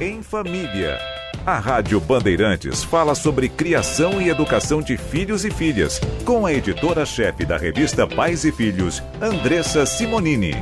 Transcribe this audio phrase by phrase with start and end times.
[0.00, 0.98] em Família.
[1.46, 7.44] A Rádio Bandeirantes fala sobre criação e educação de filhos e filhas, com a editora-chefe
[7.44, 10.54] da revista Pais e Filhos, Andressa Simonini.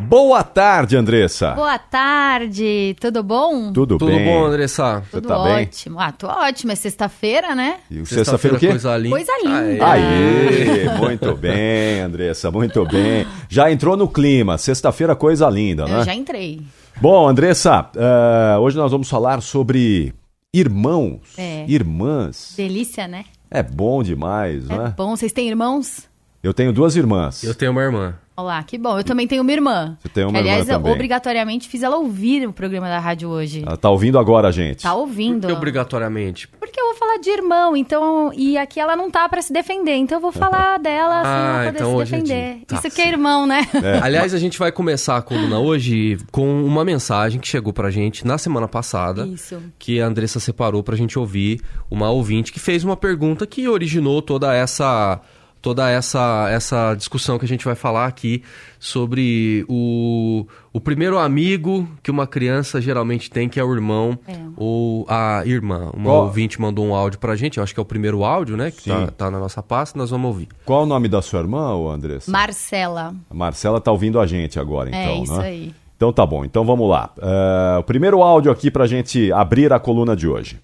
[0.00, 1.50] Boa tarde, Andressa.
[1.50, 3.72] Boa tarde, tudo bom?
[3.72, 4.24] Tudo, Tudo bem?
[4.24, 5.00] bom, Andressa?
[5.00, 5.64] Você Tudo tá bem?
[5.64, 6.00] ótimo.
[6.00, 6.72] Ah, tô ótimo.
[6.72, 7.76] É sexta-feira, né?
[7.90, 8.68] E o sexta-feira o quê?
[8.68, 9.16] Coisa linda.
[9.16, 9.86] Coisa linda.
[9.86, 13.26] Aê, muito bem, Andressa, muito bem.
[13.50, 14.56] Já entrou no clima.
[14.56, 16.04] Sexta-feira, coisa linda, Eu né?
[16.04, 16.62] já entrei.
[17.00, 20.12] Bom, Andressa, eh, hoje nós vamos falar sobre
[20.52, 21.64] irmãos, É.
[21.68, 22.54] irmãs.
[22.56, 23.24] Delícia, né?
[23.50, 24.94] É bom demais, É né?
[24.96, 25.14] bom.
[25.16, 26.08] Vocês têm irmãos?
[26.42, 27.42] Eu tenho duas irmãs.
[27.44, 28.14] Eu tenho uma irmã.
[28.36, 28.96] Olá, que bom.
[28.98, 29.96] Eu também tenho uma irmã.
[30.00, 30.92] Você tem uma que, aliás, irmã também.
[30.92, 33.64] obrigatoriamente fiz ela ouvir o programa da rádio hoje.
[33.66, 34.82] Ela tá ouvindo agora, gente.
[34.82, 35.40] Tá ouvindo?
[35.42, 36.46] Por que obrigatoriamente?
[36.46, 38.32] Porque falar de irmão, então.
[38.34, 41.62] E aqui ela não tá pra se defender, então eu vou falar dela sem Ah,
[41.62, 42.54] ela poder então se é defender.
[42.56, 42.66] dia.
[42.66, 43.66] Tá, Isso aqui é irmão, né?
[44.02, 48.26] Aliás, a gente vai começar a coluna hoje com uma mensagem que chegou pra gente
[48.26, 49.26] na semana passada.
[49.26, 49.60] Isso.
[49.78, 54.20] Que a Andressa separou pra gente ouvir uma ouvinte que fez uma pergunta que originou
[54.20, 55.20] toda essa
[55.60, 58.42] toda essa essa discussão que a gente vai falar aqui
[58.78, 64.34] sobre o, o primeiro amigo que uma criança geralmente tem, que é o irmão É.
[64.56, 65.90] ou a irmã.
[65.94, 68.56] Uma Qual- ouvinte mandou um áudio pra gente, eu acho que é o primeiro áudio,
[68.56, 68.70] né?
[68.70, 70.48] Que tá, tá na nossa pasta, nós vamos ouvir.
[70.64, 72.30] Qual o nome da sua irmã, Andressa?
[72.30, 73.14] Marcela.
[73.28, 75.44] A Marcela tá ouvindo a gente agora, então, é isso né?
[75.46, 75.74] aí.
[75.96, 77.10] Então tá bom, então vamos lá.
[77.20, 80.60] Eh, o primeiro áudio aqui pra gente abrir a coluna de hoje.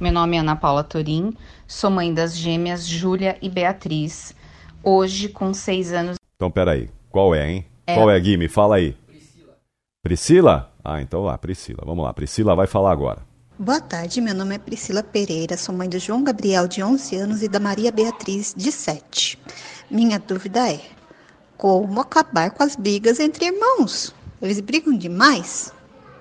[0.00, 1.34] Meu nome é Ana Paula Torim,
[1.66, 4.34] sou mãe das gêmeas Júlia e Beatriz.
[4.82, 6.88] Hoje, com seis anos, Então, peraí.
[7.10, 7.66] Qual é, hein?
[7.86, 8.36] Qual é, Gui?
[8.36, 8.92] Me fala aí.
[9.06, 9.56] Priscila.
[10.02, 10.72] Priscila?
[10.84, 11.82] Ah, então lá, Priscila.
[11.84, 13.26] Vamos lá, Priscila vai falar agora.
[13.58, 17.42] Boa tarde, meu nome é Priscila Pereira, sou mãe do João Gabriel, de 11 anos,
[17.42, 19.36] e da Maria Beatriz, de 7.
[19.90, 20.80] Minha dúvida é:
[21.56, 24.14] como acabar com as brigas entre irmãos?
[24.40, 25.72] Eles brigam demais?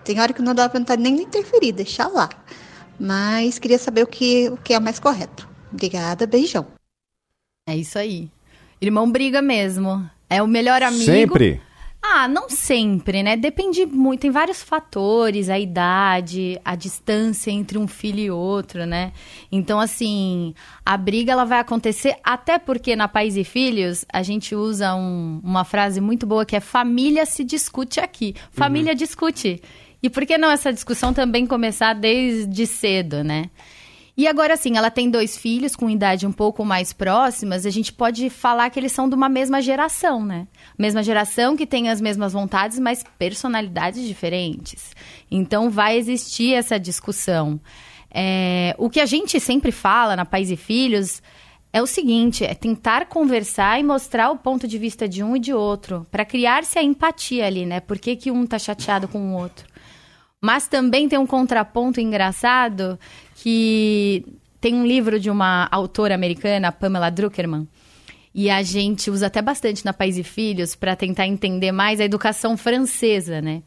[0.03, 2.27] Tem hora que não dá vontade nem de interferir, deixar lá.
[2.99, 5.47] Mas queria saber o que, o que é mais correto.
[5.71, 6.65] Obrigada, beijão.
[7.69, 8.31] É isso aí.
[8.81, 10.09] Irmão briga mesmo.
[10.29, 11.03] É o melhor amigo.
[11.05, 11.61] Sempre?
[12.01, 13.35] Ah, não sempre, né?
[13.35, 19.11] Depende muito, tem vários fatores, a idade, a distância entre um filho e outro, né?
[19.51, 20.53] Então, assim,
[20.85, 25.41] a briga ela vai acontecer até porque na Pais e Filhos a gente usa um-
[25.43, 28.35] uma frase muito boa que é família se discute aqui.
[28.51, 29.61] Família discute.
[30.01, 33.49] E por que não essa discussão também começar desde cedo, né?
[34.17, 37.93] E agora, assim, ela tem dois filhos com idade um pouco mais próximas, a gente
[37.93, 40.47] pode falar que eles são de uma mesma geração, né?
[40.75, 44.95] Mesma geração que tem as mesmas vontades, mas personalidades diferentes.
[45.29, 47.61] Então, vai existir essa discussão.
[48.09, 51.21] É, o que a gente sempre fala na Pais e Filhos
[51.71, 55.39] é o seguinte: é tentar conversar e mostrar o ponto de vista de um e
[55.39, 57.79] de outro, para criar-se a empatia ali, né?
[57.79, 59.67] Por que, que um tá chateado com o outro?
[60.41, 62.97] Mas também tem um contraponto engraçado
[63.37, 64.25] que
[64.59, 67.67] tem um livro de uma autora americana, Pamela Druckerman,
[68.33, 72.03] e a gente usa até bastante na Pais e Filhos para tentar entender mais a
[72.03, 73.61] educação francesa, né?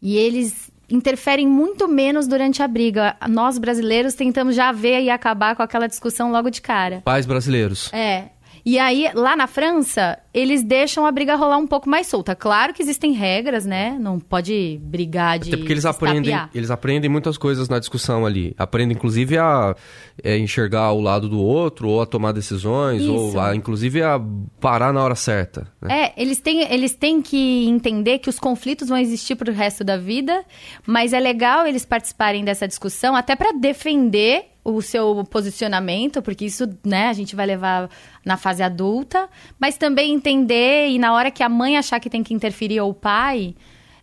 [0.00, 3.16] E eles interferem muito menos durante a briga.
[3.28, 7.02] Nós brasileiros tentamos já ver e acabar com aquela discussão logo de cara.
[7.04, 7.92] Pais brasileiros.
[7.92, 8.31] É.
[8.64, 12.34] E aí, lá na França, eles deixam a briga rolar um pouco mais solta.
[12.34, 13.96] Claro que existem regras, né?
[13.98, 15.48] Não pode brigar de.
[15.48, 18.54] Até porque eles aprendem, eles aprendem muitas coisas na discussão ali.
[18.56, 19.74] Aprendem, inclusive, a
[20.22, 23.12] é, enxergar o lado do outro, ou a tomar decisões, Isso.
[23.12, 24.20] ou a, inclusive a
[24.60, 25.66] parar na hora certa.
[25.80, 26.04] né?
[26.04, 29.96] É, eles têm, eles têm que entender que os conflitos vão existir pro resto da
[29.96, 30.44] vida,
[30.86, 36.68] mas é legal eles participarem dessa discussão até para defender o seu posicionamento, porque isso,
[36.84, 37.90] né, a gente vai levar
[38.24, 39.28] na fase adulta,
[39.58, 42.90] mas também entender e na hora que a mãe achar que tem que interferir ou
[42.90, 43.54] o pai,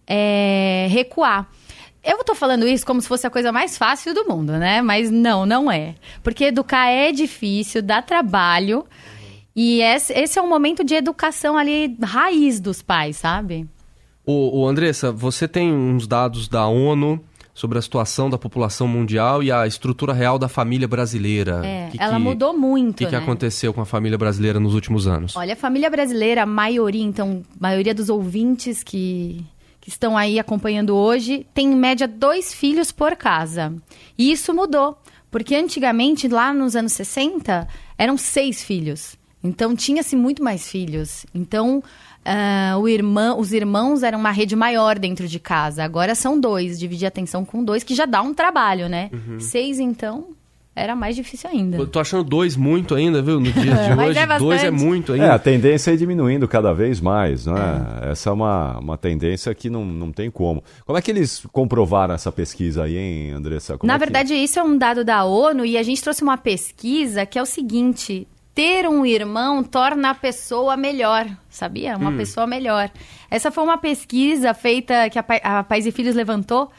[0.06, 1.50] é, recuar.
[2.04, 4.82] Eu tô falando isso como se fosse a coisa mais fácil do mundo, né?
[4.82, 5.96] Mas não, não é.
[6.24, 8.86] Porque educar é difícil, dá trabalho.
[9.56, 13.68] E esse, é um momento de educação ali, raiz dos pais, sabe?
[14.26, 17.20] Ô, Andressa, você tem uns dados da ONU
[17.60, 21.62] sobre a situação da população mundial e a estrutura real da família brasileira.
[21.66, 23.18] É, Que ela que- mudou muito, O que, que né?
[23.18, 25.36] aconteceu com a família brasileira nos últimos anos?
[25.36, 29.44] Olha, a família brasileira, a maioria, então, a maioria dos ouvintes que,
[29.82, 33.74] que estão aí acompanhando hoje, tem em média dois filhos por casa.
[34.18, 34.98] E isso mudou,
[35.30, 37.68] porque antigamente, lá nos anos 60,
[37.98, 39.18] eram seis filhos.
[39.44, 41.26] Então, tinha-se muito mais filhos.
[41.36, 41.84] Então,
[42.26, 45.84] ah, o irmão, os irmãos eram uma rede maior dentro de casa.
[45.84, 49.10] Agora são dois, dividir a atenção com dois, que já dá um trabalho, né?
[49.40, 50.28] Seis, então,
[50.76, 51.78] era mais difícil ainda.
[51.78, 53.40] Eu tô achando dois muito ainda, viu?
[53.40, 55.34] No dia de Mas hoje, é dois é muito É, ainda.
[55.34, 57.54] a tendência é ir diminuindo cada vez mais, né?
[58.12, 60.64] Essa é uma, uma tendência que não, não tem como.
[60.86, 63.78] Como é que eles comprovaram essa pesquisa aí, hein, Andressa?
[63.78, 66.22] Como Na é que- verdade, isso é um dado da ONU e a gente trouxe
[66.22, 68.28] uma pesquisa que é o seguinte:
[68.60, 71.96] ter um irmão torna a pessoa melhor, sabia?
[71.96, 72.92] Uma pessoa melhor.
[73.32, 75.24] Essa foi uma pesquisa feita que a,
[75.60, 76.70] a Pais e Filhos levantou,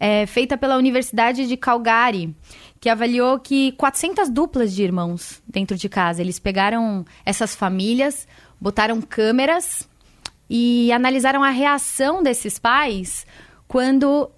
[0.00, 2.34] é, feita pela Universidade de Calgary,
[2.80, 6.20] que avaliou que 400 duplas de irmãos dentro de casa.
[6.20, 8.26] Eles pegaram essas famílias,
[8.60, 9.88] botaram câmeras
[10.50, 13.24] e analisaram a reação desses pais
[13.68, 14.28] quando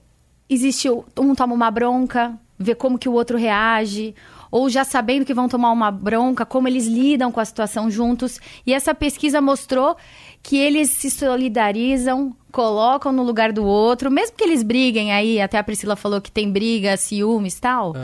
[0.50, 4.14] existe o- um toma uma bronca, vê como que o outro reage,
[4.50, 8.40] ou já sabendo que vão tomar uma bronca, como eles lidam com a situação juntos.
[8.66, 9.96] E essa pesquisa mostrou
[10.42, 15.58] que eles se solidarizam, colocam no lugar do outro, mesmo que eles briguem aí, até
[15.58, 17.94] a Priscila falou que tem briga, ciúmes e tal.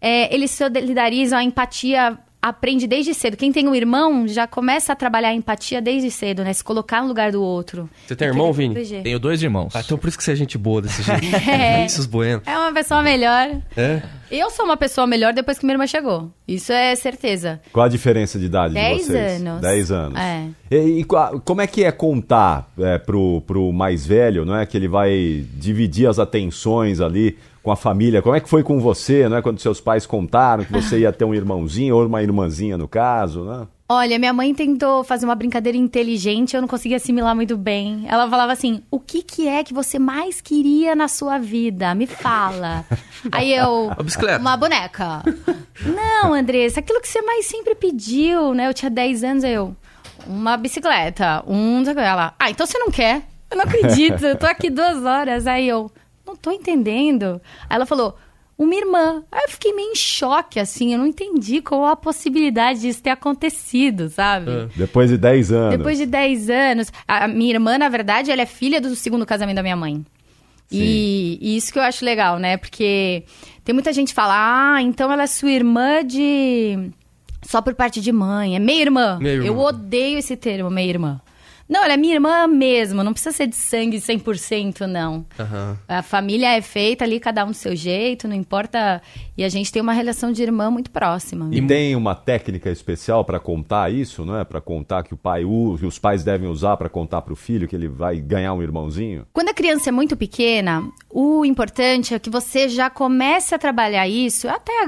[0.00, 3.36] É, eles se solidarizam, a empatia aprende desde cedo.
[3.36, 6.52] Quem tem um irmão já começa a trabalhar a empatia desde cedo, né?
[6.52, 7.88] Se colocar no lugar do outro.
[8.04, 8.74] Você tem irmão, Vini?
[8.74, 9.02] Proteger.
[9.04, 9.74] Tenho dois irmãos.
[9.76, 11.22] Ah, então por isso que você é gente boa desse jeito.
[11.52, 11.76] É.
[11.76, 12.42] Vinícius Bueno.
[12.46, 13.56] É uma pessoa melhor.
[13.76, 14.02] É?
[14.30, 16.30] Eu sou uma pessoa melhor depois que minha irmã chegou.
[16.48, 17.60] Isso é certeza.
[17.70, 19.40] Qual a diferença de idade Dez de vocês?
[19.42, 19.60] anos.
[19.60, 20.18] 10 anos.
[20.18, 20.46] É.
[20.70, 24.64] E, e como é que é contar é, pro, pro mais velho, não é?
[24.64, 28.20] Que ele vai dividir as atenções ali com a família.
[28.20, 29.42] Como é que foi com você, não é?
[29.42, 33.44] Quando seus pais contaram que você ia ter um irmãozinho ou uma irmãzinha, no caso,
[33.44, 33.66] né?
[33.88, 38.06] Olha, minha mãe tentou fazer uma brincadeira inteligente, eu não conseguia assimilar muito bem.
[38.08, 41.94] Ela falava assim: "O que que é que você mais queria na sua vida?
[41.94, 42.86] Me fala".
[43.30, 44.38] Aí eu, A bicicleta.
[44.40, 45.22] uma boneca.
[45.84, 48.66] não, Andressa, aquilo que você mais sempre pediu, né?
[48.68, 49.76] Eu tinha 10 anos, aí eu,
[50.26, 53.22] uma bicicleta, um, ela, ah, então você não quer?
[53.50, 55.46] Eu não acredito, eu tô aqui duas horas.
[55.46, 55.90] Aí eu,
[56.32, 57.40] não tô entendendo.
[57.68, 58.16] Aí ela falou,
[58.58, 59.22] uma irmã.
[59.30, 63.10] Aí eu fiquei meio em choque, assim, eu não entendi qual a possibilidade disso ter
[63.10, 64.50] acontecido, sabe?
[64.50, 64.68] É.
[64.76, 65.78] Depois de 10 anos.
[65.78, 66.92] Depois de 10 anos.
[67.06, 70.04] A minha irmã, na verdade, ela é filha do segundo casamento da minha mãe.
[70.70, 72.56] E, e isso que eu acho legal, né?
[72.56, 73.24] Porque
[73.62, 76.90] tem muita gente que fala, ah, então ela é sua irmã de.
[77.42, 78.56] Só por parte de mãe.
[78.56, 79.18] É meia irmã.
[79.20, 79.46] Meia-irmã.
[79.46, 81.20] Eu odeio esse termo, meia irmã.
[81.72, 83.02] Não, ela é minha irmã mesmo.
[83.02, 85.24] Não precisa ser de sangue 100%, não.
[85.40, 85.78] Aham.
[85.88, 89.00] A família é feita ali, cada um do seu jeito, não importa.
[89.38, 91.48] E a gente tem uma relação de irmã muito próxima.
[91.50, 94.44] E tem uma técnica especial para contar isso, não é?
[94.44, 97.36] Para contar que o pai usa, que os pais devem usar para contar para o
[97.36, 99.26] filho que ele vai ganhar um irmãozinho.
[99.32, 104.06] Quando a criança é muito pequena, o importante é que você já comece a trabalhar
[104.06, 104.84] isso, até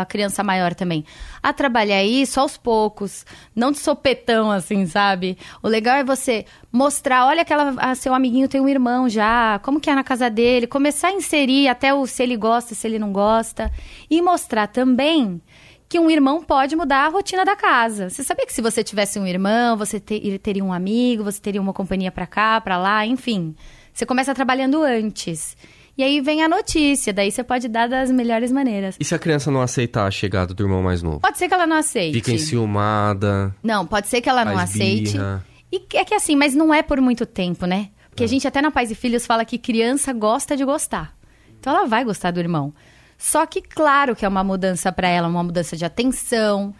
[0.00, 1.04] a criança maior também,
[1.48, 5.38] a trabalhar isso aos poucos, não de sopetão assim, sabe?
[5.62, 9.58] O legal é você mostrar, olha que ela, a seu amiguinho tem um irmão já,
[9.62, 12.86] como que é na casa dele, começar a inserir até o se ele gosta, se
[12.86, 13.70] ele não gosta,
[14.10, 15.40] e mostrar também
[15.88, 18.10] que um irmão pode mudar a rotina da casa.
[18.10, 21.60] Você sabia que se você tivesse um irmão, você te- teria um amigo, você teria
[21.62, 23.54] uma companhia pra cá, pra lá, enfim.
[23.94, 25.56] Você começa trabalhando antes.
[25.98, 28.96] E aí vem a notícia, daí você pode dar das melhores maneiras.
[29.00, 31.20] E se a criança não aceitar a chegada do irmão mais novo?
[31.20, 32.12] Pode ser que ela não aceite.
[32.12, 33.54] Fica enciumada.
[33.62, 35.12] Não, pode ser que ela não aceite.
[35.12, 35.44] birra.
[35.72, 37.88] E é que assim, mas não é por muito tempo, né?
[38.10, 41.14] Porque a gente até na Pais e Filhos fala que criança gosta de gostar.
[41.58, 42.74] Então ela vai gostar do irmão.
[43.16, 46.74] Só que claro que é uma mudança para ela, uma mudança de atenção.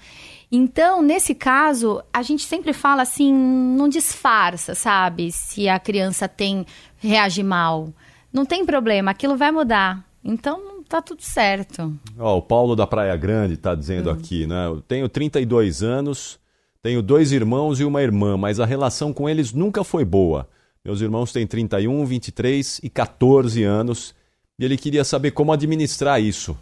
[0.52, 5.32] Então, nesse caso, a gente sempre fala assim, não disfarça, sabe?
[5.32, 6.64] Se a criança tem
[6.98, 7.88] reage mal,
[8.32, 10.05] não tem problema, aquilo vai mudar.
[10.23, 11.97] Então, tá tudo certo.
[12.18, 14.66] Ó, o Paulo da Praia Grande está dizendo aqui, né?
[14.66, 16.38] Eu tenho 32 anos,
[16.83, 20.49] tenho dois irmãos e uma irmã, mas a relação com eles nunca foi boa.
[20.85, 24.14] Meus irmãos têm 31, 23 e 14 anos
[24.59, 26.56] e ele queria saber como administrar isso.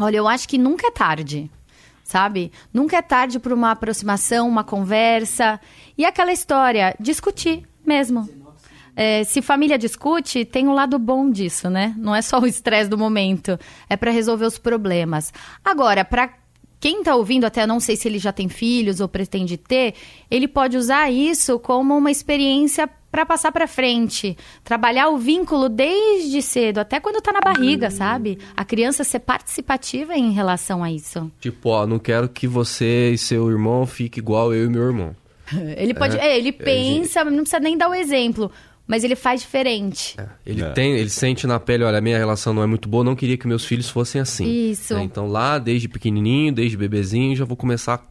[0.00, 1.50] Olha, eu acho que nunca é tarde,
[2.04, 2.50] sabe?
[2.72, 5.60] Nunca é tarde para uma aproximação, uma conversa.
[5.98, 8.28] E aquela história, discutir mesmo.
[8.94, 11.94] É, se família discute, tem um lado bom disso, né?
[11.96, 13.58] Não é só o estresse do momento,
[13.88, 15.32] é para resolver os problemas.
[15.64, 16.30] Agora, para
[16.78, 19.94] quem tá ouvindo, até não sei se ele já tem filhos ou pretende ter,
[20.30, 26.40] ele pode usar isso como uma experiência para passar para frente, trabalhar o vínculo desde
[26.40, 28.38] cedo, até quando tá na barriga, sabe?
[28.56, 31.30] A criança ser participativa em relação a isso.
[31.38, 35.14] Tipo, ó, não quero que você e seu irmão fiquem igual eu e meu irmão.
[35.76, 38.50] Ele pode, é, ele pensa, não precisa nem dar o exemplo,
[38.86, 40.16] mas ele faz diferente.
[40.44, 40.70] Ele É.
[40.70, 43.36] tem, ele sente na pele, olha, a minha relação não é muito boa, não queria
[43.38, 44.44] que meus filhos fossem assim.
[44.70, 44.94] Isso.
[44.94, 45.02] Né?
[45.04, 48.02] Então lá, desde pequenininho, desde bebezinho, já vou começar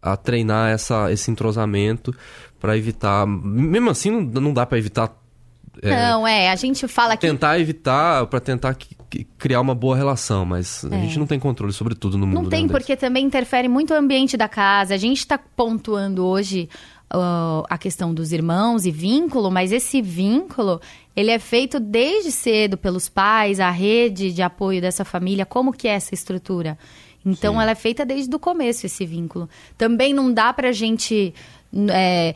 [0.00, 2.14] a treinar essa, esse entrosamento
[2.60, 3.26] pra evitar.
[3.26, 5.12] Mesmo assim, não, não dá pra evitar.
[5.82, 8.94] é, Não, é, a gente fala que tentar evitar, pra tentar que,
[9.38, 12.38] criar uma boa relação, mas a gente não tem controle sobre tudo no mundo.
[12.38, 12.42] É.
[12.42, 14.94] Não tem, né, porque também interfere muito o ambiente da casa.
[14.94, 16.68] A gente está pontuando hoje
[17.12, 20.80] uh, a questão dos irmãos e vínculo, mas esse vínculo,
[21.14, 25.88] ele é feito desde cedo pelos pais, a rede de apoio dessa família, como que
[25.88, 26.78] é essa estrutura.
[27.24, 27.60] Então, Sim.
[27.60, 29.48] ela é feita desde o começo, esse vínculo.
[29.76, 31.34] Também não dá pra gente...
[31.90, 32.34] é,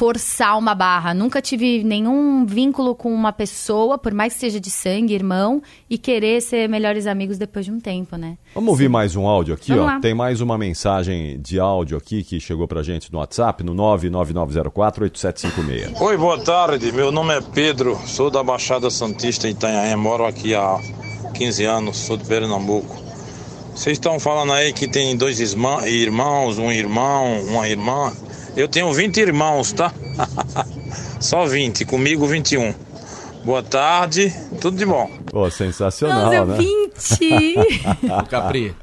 [0.00, 1.12] forçar uma barra.
[1.12, 5.98] Nunca tive nenhum vínculo com uma pessoa, por mais que seja de sangue, irmão, e
[5.98, 8.38] querer ser melhores amigos depois de um tempo, né?
[8.54, 9.88] Vamos ouvir mais um áudio aqui, Vamos ó.
[9.88, 10.00] lá.
[10.00, 16.00] Tem mais uma mensagem de áudio aqui que chegou pra gente no WhatsApp, no 999048756.
[16.00, 16.90] Oi, boa tarde.
[16.92, 20.80] Meu nome é Pedro, sou da Baixada Santista em Itanhaém, moro aqui há
[21.34, 22.96] 15 anos, sou de Pernambuco.
[23.74, 28.10] Vocês estão falando aí que tem dois irmãos, um irmão, uma irmã.
[28.56, 29.92] Eu tenho 20 irmãos, tá?
[31.20, 32.74] Só 20, comigo 21.
[33.44, 35.08] Boa tarde, tudo de bom.
[35.26, 36.58] Pô, sensacional, Nossa, né?
[36.58, 37.54] 20!
[38.10, 38.74] Ô, Capri,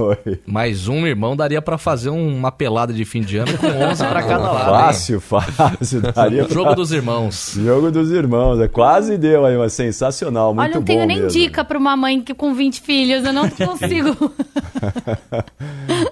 [0.00, 0.38] Oi.
[0.46, 4.04] mais um irmão daria pra fazer um- uma pelada de fim de ano com 11
[4.06, 4.70] pra cada lado.
[4.74, 4.80] hein?
[4.80, 6.00] Fácil, fácil.
[6.14, 7.54] Daria jogo pra- dos irmãos.
[7.56, 11.16] Jogo dos irmãos, é quase deu aí, mas sensacional, muito Olha, não bom tenho nem
[11.18, 11.30] mesmo.
[11.30, 14.32] dica pra uma mãe que com 20 filhos, eu não consigo.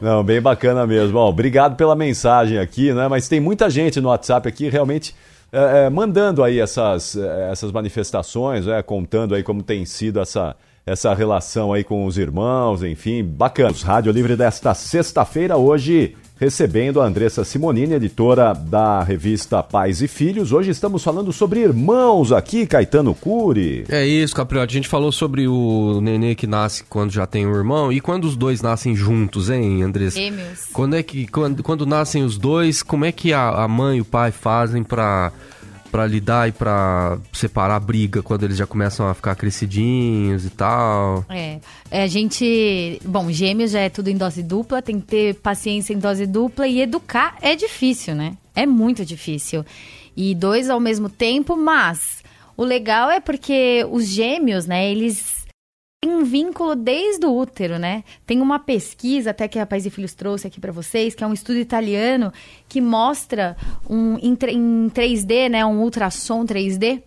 [0.00, 1.12] Não, bem bacana mesmo.
[1.14, 3.08] Bom, obrigado pela mensagem aqui, né?
[3.08, 5.14] Mas tem muita gente no WhatsApp aqui realmente
[5.52, 8.82] é, é, mandando aí essas, é, essas manifestações, né?
[8.82, 10.54] contando aí como tem sido essa,
[10.88, 13.74] essa relação aí com os irmãos, enfim, bacana.
[13.84, 20.52] Rádio Livre desta sexta-feira, hoje recebendo a Andressa Simonini, editora da revista Pais e Filhos.
[20.52, 23.84] Hoje estamos falando sobre irmãos aqui, Caetano Cury.
[23.88, 24.72] É isso, Capriotti.
[24.72, 28.24] A gente falou sobre o nenê que nasce quando já tem um irmão e quando
[28.24, 30.18] os dois nascem juntos, hein, Andressa?
[30.18, 30.66] Gêmeos.
[30.72, 34.00] Quando é que quando, quando nascem os dois, como é que a, a mãe e
[34.00, 35.32] o pai fazem pra
[35.90, 40.50] para lidar e pra separar a briga quando eles já começam a ficar crescidinhos e
[40.50, 41.24] tal?
[41.28, 41.58] É,
[41.90, 43.00] é, a gente.
[43.04, 46.66] Bom, gêmeos já é tudo em dose dupla, tem que ter paciência em dose dupla
[46.66, 48.36] e educar é difícil, né?
[48.54, 49.64] É muito difícil.
[50.16, 52.24] E dois ao mesmo tempo, mas
[52.56, 55.37] o legal é porque os gêmeos, né, eles
[56.00, 58.04] têm um vínculo desde o útero, né?
[58.24, 61.26] Tem uma pesquisa até que a Pais e Filhos trouxe aqui pra vocês, que é
[61.26, 62.32] um estudo italiano
[62.68, 63.56] que mostra
[63.88, 67.02] um em, em 3D, né, um ultrassom 3D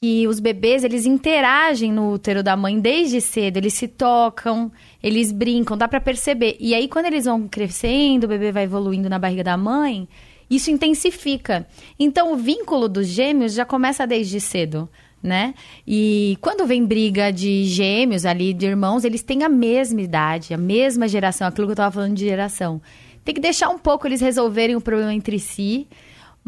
[0.00, 4.70] que os bebês eles interagem no útero da mãe desde cedo, eles se tocam,
[5.02, 6.56] eles brincam, dá pra perceber.
[6.60, 10.06] E aí quando eles vão crescendo, o bebê vai evoluindo na barriga da mãe,
[10.50, 11.66] isso intensifica.
[11.98, 14.88] Então o vínculo dos gêmeos já começa desde cedo,
[15.26, 15.52] né?
[15.86, 20.58] E quando vem briga de gêmeos ali, de irmãos, eles têm a mesma idade, a
[20.58, 22.80] mesma geração, aquilo que eu tava falando de geração.
[23.24, 25.86] Tem que deixar um pouco eles resolverem o problema entre si.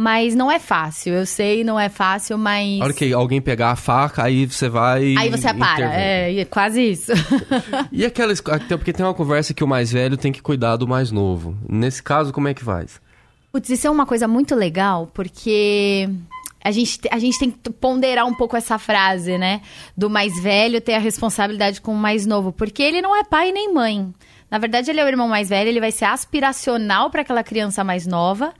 [0.01, 2.81] Mas não é fácil, eu sei, não é fácil, mas.
[2.81, 5.17] A hora que alguém pegar a faca, aí você vai.
[5.19, 7.11] Aí você para, é, é quase isso.
[7.91, 8.31] E aquela.
[8.33, 11.11] es- até Porque tem uma conversa que o mais velho tem que cuidar do mais
[11.11, 11.57] novo.
[11.69, 13.01] Nesse caso, como é que faz?
[13.51, 16.09] Putz, isso é uma coisa muito legal, porque
[16.62, 19.61] a gente, te- a gente tem que ponderar um pouco essa frase, né?
[19.97, 23.53] Do mais velho ter a responsabilidade com o mais novo, porque ele não é pai
[23.53, 24.12] nem mãe.
[24.50, 27.85] Na verdade, ele é o irmão mais velho, ele vai ser aspiracional para aquela criança
[27.85, 28.53] mais nova,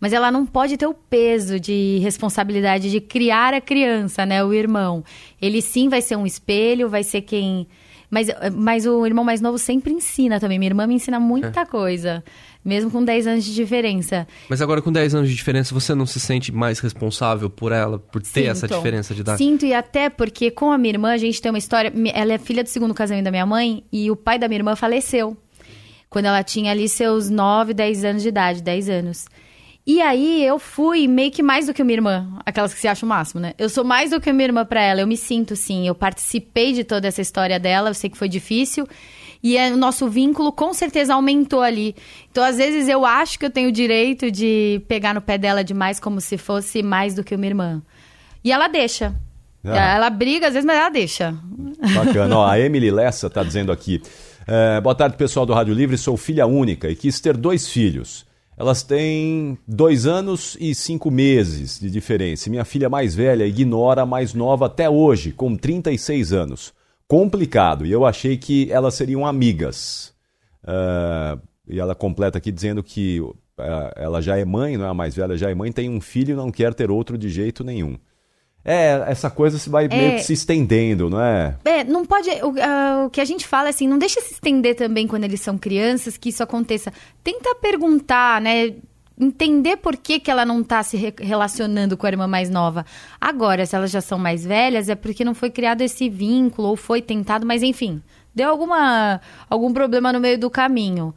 [0.00, 4.42] mas ela não pode ter o peso de responsabilidade de criar a criança, né?
[4.44, 5.04] O irmão.
[5.40, 7.66] Ele sim vai ser um espelho, vai ser quem.
[8.10, 10.58] Mas, mas o irmão mais novo sempre ensina também.
[10.58, 12.22] Minha irmã me ensina muita coisa,
[12.64, 14.26] mesmo com 10 anos de diferença.
[14.48, 17.98] Mas agora, com 10 anos de diferença, você não se sente mais responsável por ela,
[17.98, 18.76] por ter essa Sinto.
[18.76, 19.38] diferença de idade?
[19.38, 21.92] Sinto, e até porque com a minha irmã a gente tem uma história.
[22.12, 24.76] Ela é filha do segundo casamento da minha mãe e o pai da minha irmã
[24.76, 25.36] faleceu.
[26.08, 29.26] Quando ela tinha ali seus 9, 10 anos de idade, 10 anos.
[29.86, 33.06] E aí eu fui meio que mais do que minha irmã, aquelas que se acham
[33.06, 33.52] o máximo, né?
[33.58, 35.86] Eu sou mais do que minha irmã pra ela, eu me sinto sim.
[35.86, 38.88] Eu participei de toda essa história dela, eu sei que foi difícil.
[39.42, 41.94] E é, o nosso vínculo com certeza aumentou ali.
[42.30, 45.62] Então, às vezes, eu acho que eu tenho o direito de pegar no pé dela
[45.62, 47.82] demais, como se fosse mais do que minha irmã.
[48.42, 49.14] E ela deixa.
[49.62, 49.96] Ah.
[49.96, 51.36] Ela briga, às vezes, mas ela deixa.
[51.94, 52.38] Bacana.
[52.38, 54.00] Ó, a Emily Lessa está dizendo aqui.
[54.46, 55.98] é, boa tarde, pessoal do Rádio Livre.
[55.98, 58.24] Sou filha única e quis ter dois filhos.
[58.56, 62.48] Elas têm dois anos e cinco meses de diferença.
[62.48, 66.72] Minha filha mais velha ignora a mais nova até hoje, com 36 anos.
[67.08, 67.84] Complicado.
[67.84, 70.14] E eu achei que elas seriam amigas.
[70.66, 73.20] É, e ela completa aqui dizendo que
[73.58, 76.00] é, ela já é mãe, não é a mais velha, já é mãe, tem um
[76.00, 77.98] filho e não quer ter outro de jeito nenhum.
[78.64, 81.54] É, essa coisa se vai meio que se estendendo, não é?
[81.64, 82.30] É, não pode.
[82.30, 85.24] O, ah, o que a gente fala é assim, não deixa se estender também quando
[85.24, 86.92] eles são crianças que isso aconteça.
[87.22, 88.74] Tenta perguntar, né?
[89.16, 92.84] entender por que, que ela não tá se re- relacionando com a irmã mais nova.
[93.20, 96.76] Agora, se elas já são mais velhas, é porque não foi criado esse vínculo ou
[96.76, 98.02] foi tentado, mas enfim,
[98.34, 101.14] deu alguma algum problema no meio do caminho.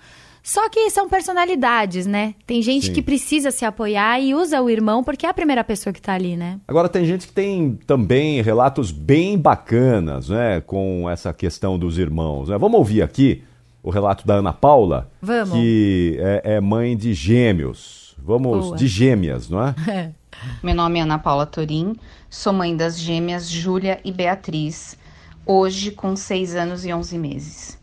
[0.47, 2.33] Só que são personalidades, né?
[2.45, 2.93] Tem gente Sim.
[2.93, 6.13] que precisa se apoiar e usa o irmão porque é a primeira pessoa que tá
[6.13, 6.57] ali, né?
[6.65, 12.47] Agora tem gente que tem também relatos bem bacanas, né, com essa questão dos irmãos.
[12.47, 12.57] né?
[12.57, 13.43] Vamos ouvir aqui
[13.83, 15.51] o relato da Ana Paula, Vamos.
[15.51, 18.15] que é, é mãe de gêmeos.
[18.17, 18.77] Vamos Boa.
[18.77, 20.13] de gêmeas, não é?
[20.63, 21.93] Meu nome é Ana Paula Torim,
[22.29, 24.97] sou mãe das gêmeas Júlia e Beatriz,
[25.45, 27.77] hoje com 6 anos e 11 meses.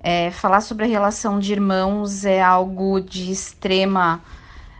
[0.00, 4.22] É, falar sobre a relação de irmãos é algo de extrema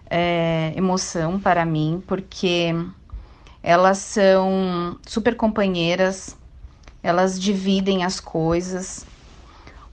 [0.08, 2.75] é, emoção para mim, porque
[3.62, 6.37] elas são super companheiras,
[7.02, 9.04] elas dividem as coisas,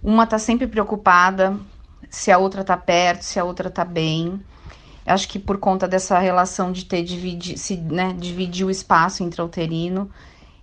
[0.01, 1.57] uma tá sempre preocupada
[2.09, 4.39] se a outra tá perto, se a outra tá bem.
[5.05, 10.09] Acho que por conta dessa relação de ter dividi se né, dividir o espaço intrauterino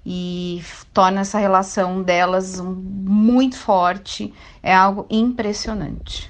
[0.05, 4.33] e torna essa relação delas muito forte,
[4.63, 6.29] é algo impressionante.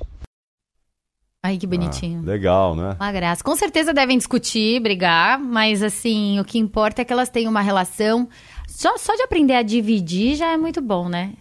[1.44, 2.20] Ai, que bonitinho.
[2.20, 2.96] Ah, legal, né?
[3.00, 3.42] Uma graça.
[3.42, 7.60] Com certeza devem discutir, brigar, mas assim, o que importa é que elas tenham uma
[7.60, 8.28] relação.
[8.68, 11.32] Só, só de aprender a dividir já é muito bom, né?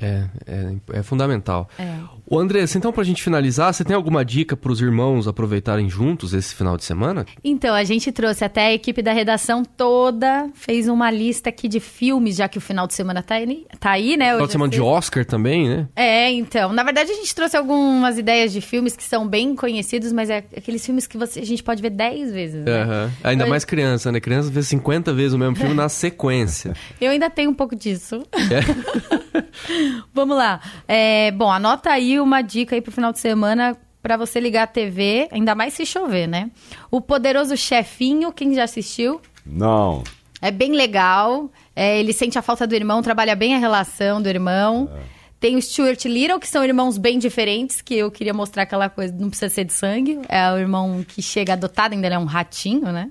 [0.00, 1.68] É, é, é fundamental.
[1.78, 1.98] É.
[2.26, 6.54] O Andressa, então pra gente finalizar, você tem alguma dica pros irmãos aproveitarem juntos esse
[6.54, 7.26] final de semana?
[7.44, 11.80] Então, a gente trouxe até a equipe da redação toda, fez uma lista aqui de
[11.80, 14.26] filmes, já que o final de semana tá aí, tá aí né?
[14.32, 14.90] Final de é semana de sexta.
[14.90, 15.88] Oscar também, né?
[15.96, 16.72] É, então.
[16.72, 20.38] Na verdade, a gente trouxe algumas ideias de filmes que são bem conhecidos, mas é
[20.56, 22.64] aqueles filmes que você, a gente pode ver 10 vezes.
[22.64, 22.82] Né?
[22.82, 23.10] Aham.
[23.24, 24.20] Ainda mais criança, né?
[24.20, 26.74] Criança vê 50 vezes o mesmo filme na sequência.
[27.00, 28.22] Eu ainda tenho um pouco disso.
[30.14, 30.60] Vamos lá.
[30.86, 34.66] É, bom, anota aí uma dica aí pro final de semana pra você ligar a
[34.66, 36.50] TV, ainda mais se chover, né?
[36.90, 39.20] O Poderoso Chefinho, quem já assistiu?
[39.46, 40.02] Não.
[40.40, 41.50] É bem legal.
[41.74, 44.90] É, ele sente a falta do irmão, trabalha bem a relação do irmão.
[45.38, 49.12] Tem o Stuart Little, que são irmãos bem diferentes, que eu queria mostrar aquela coisa,
[49.12, 50.20] não precisa ser de sangue.
[50.28, 53.10] É o irmão que chega adotado, ainda ele é um ratinho, né?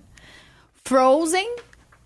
[0.84, 1.56] Frozen,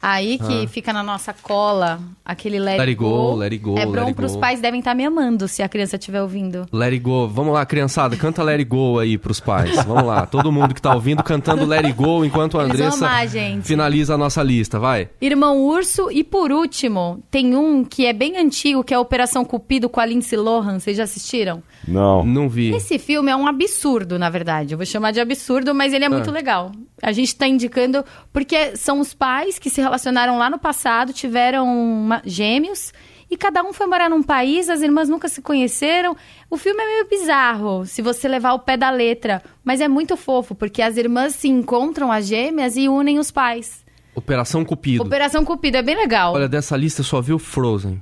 [0.05, 3.77] aí que fica na nossa cola, aquele Let, Let It It Go, Let It Go,
[3.77, 4.39] É bom pros Go.
[4.39, 6.67] pais, devem estar me amando se a criança estiver ouvindo.
[6.71, 7.27] Let It Go.
[7.27, 9.75] Vamos lá, criançada, canta Let It Go aí pros pais.
[9.85, 13.27] Vamos lá, todo mundo que tá ouvindo cantando Let It Go enquanto a Andressa amar,
[13.63, 15.09] finaliza a nossa lista, vai.
[15.19, 19.43] Irmão Urso e por último, tem um que é bem antigo, que é a Operação
[19.43, 20.79] Cupido com a Lindsay Lohan.
[20.79, 21.63] Vocês já assistiram?
[21.87, 22.25] Não.
[22.25, 22.73] Não vi.
[22.73, 24.73] Esse filme é um absurdo, na verdade.
[24.73, 26.71] Eu vou chamar de absurdo, mas ele é muito legal.
[27.01, 31.67] A gente tá indicando porque são os pais que se relacionaram lá no passado, tiveram
[31.67, 32.91] uma- gêmeos
[33.29, 36.15] e cada um foi morar num país, as irmãs nunca se conheceram.
[36.49, 40.15] O filme é meio bizarro, se você levar o pé da letra, mas é muito
[40.15, 43.83] fofo porque as irmãs se encontram as gêmeas e unem os pais.
[44.13, 45.03] Operação Cupido.
[45.03, 46.33] Operação Cupido é bem legal.
[46.33, 48.01] Olha, dessa lista eu só vi o Frozen.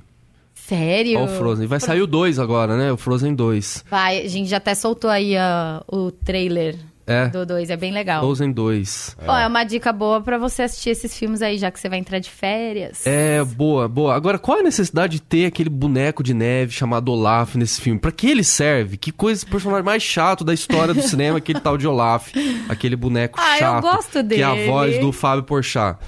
[0.66, 1.20] Sério?
[1.20, 1.66] Ó o Frozen.
[1.66, 2.90] Vai sair o 2 agora, né?
[2.90, 3.84] O Frozen 2.
[3.90, 7.28] Vai, a gente já até soltou aí ah, o trailer É.
[7.28, 8.20] do 2, é bem legal.
[8.22, 9.16] Frozen 2.
[9.26, 11.98] Ó, é uma dica boa pra você assistir esses filmes aí, já que você vai
[11.98, 13.06] entrar de férias.
[13.06, 14.14] É, boa, boa.
[14.14, 17.98] Agora, qual é a necessidade de ter aquele boneco de neve chamado Olaf nesse filme?
[18.00, 18.96] Pra que ele serve?
[18.96, 22.32] Que coisa, personagem mais chato da história do cinema, aquele tal de Olaf.
[22.68, 23.82] Aquele boneco Ah, eu chato.
[23.82, 24.66] gosto Que é a dele.
[24.70, 25.98] voz do Fábio Porchat.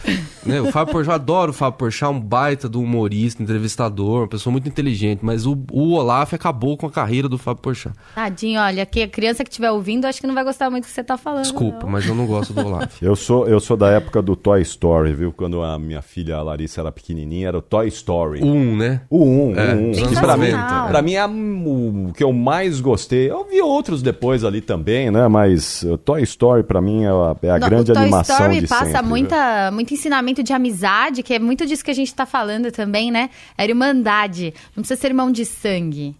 [0.44, 0.60] né?
[0.60, 4.50] O Fábio Porchat, eu adoro o Fábio Porchat, um baita do humorista, entrevistador, uma pessoa
[4.50, 5.20] muito inteligente.
[5.22, 7.94] Mas o, o Olaf acabou com a carreira do Fábio Porchat.
[8.14, 10.92] Tadinho, olha, que a criança que estiver ouvindo, acho que não vai gostar muito que
[10.94, 11.42] você tá falando.
[11.42, 11.90] Desculpa, não.
[11.90, 12.96] mas eu não gosto do Olaf.
[13.02, 15.32] Eu sou, eu sou da época do Toy Story, viu?
[15.32, 18.40] Quando a minha filha Larissa era pequenininha, era o Toy Story.
[18.42, 19.00] O 1, né?
[19.10, 19.90] O 1, É, o 1.
[19.92, 23.30] dos Que pra mim, 90, pra mim é o que eu mais gostei.
[23.30, 25.28] Eu vi outros depois ali também, né?
[25.28, 28.36] Mas o Toy Story pra mim é a, é a Não, grande o Toy animação
[28.36, 29.00] Story de passa sempre.
[29.02, 29.08] viu?
[29.10, 33.10] muita, muito ensinamento de amizade, que é muito disso que a gente tá falando também,
[33.10, 33.30] né?
[33.58, 34.54] É irmandade.
[34.74, 36.16] Não precisa ser irmão de sangue.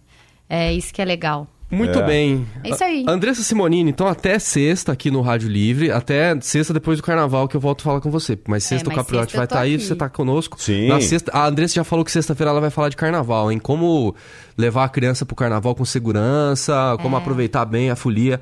[0.49, 1.47] É isso que é legal.
[1.69, 2.01] Muito É.
[2.05, 2.47] bem.
[2.63, 3.03] É isso aí.
[3.05, 7.45] A- Andressa Simonini, então até sexta aqui no Rádio Livre, até sexta depois do carnaval
[7.47, 8.39] que eu volto a falar com você.
[8.47, 9.83] Mas sexta É, o mas Capriote sexta vai estar aí, aqui.
[9.83, 10.55] você tá conosco.
[10.61, 10.87] Sim.
[10.87, 13.59] Na sexta, a Andressa já falou que sexta-feira ela vai falar de carnaval, hein?
[13.59, 14.15] Como
[14.57, 18.39] levar a criança pro carnaval com segurança, como aproveitar bem a folia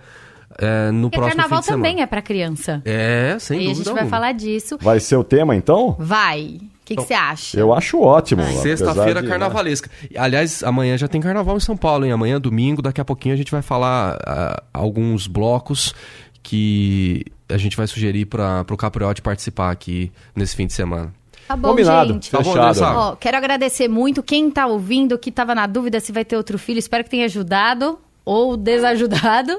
[0.59, 1.83] é, no Porque próximo carnaval fim de semana.
[1.83, 2.81] também é pra criança.
[2.85, 4.09] É, sem e a dúvida gente vai alguma.
[4.09, 4.77] falar disso.
[4.79, 5.95] Vai ser o tema, então?
[5.99, 6.59] Vai.
[6.85, 7.59] O que que você acha?
[7.59, 8.43] Eu acho ótimo.
[8.61, 9.31] Sexta-feira de- né?
[9.31, 9.89] carnavalesca.
[10.15, 12.11] Aliás, amanhã já tem carnaval em São Paulo, hein?
[12.11, 15.95] Amanhã, domingo, daqui a pouquinho a gente vai falar ah, alguns blocos
[16.43, 21.11] que a gente vai sugerir para o Capriote participar aqui nesse fim de semana.
[21.47, 22.13] Tá bom, Combinado.
[22.13, 22.29] gente.
[22.29, 22.53] Tá bom?
[22.95, 26.57] Ó, quero agradecer muito quem tá ouvindo, que tava na dúvida se vai ter outro
[26.59, 26.77] filho.
[26.79, 27.97] Espero que tenha ajudado.
[28.27, 29.55] ou desajudado,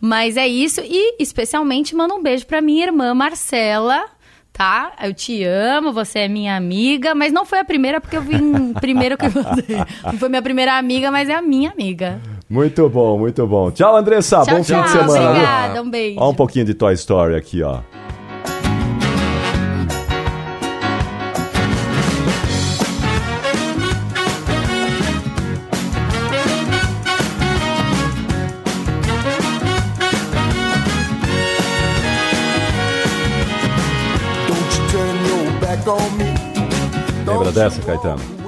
[0.00, 0.80] mas é isso.
[0.84, 4.04] E especialmente mando um beijo pra minha irmã Marcela,
[4.54, 4.92] tá?
[5.02, 8.72] Eu te amo, você é minha amiga, mas não foi a primeira porque eu vim
[8.80, 9.84] primeiro que você.
[10.04, 12.20] Não foi minha primeira amiga, mas é a minha amiga.
[12.48, 13.70] Muito bom, muito bom.
[13.72, 14.42] Tchau, Andressa.
[14.44, 14.78] Tchau, bom tchau.
[14.78, 15.30] fim de semana.
[15.30, 16.20] Obrigada, um beijo.
[16.20, 17.80] Olha um pouquinho de Toy Story aqui, ó.
[37.54, 38.43] Dessa, Caetano?